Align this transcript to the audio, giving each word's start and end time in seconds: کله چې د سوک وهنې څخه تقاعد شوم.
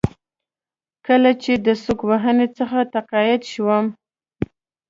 کله 1.05 1.31
چې 1.43 1.53
د 1.65 1.67
سوک 1.83 1.99
وهنې 2.09 2.47
څخه 2.57 2.79
تقاعد 2.95 3.41
شوم. 3.51 3.85